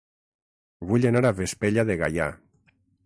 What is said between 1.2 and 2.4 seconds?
a Vespella de Gaià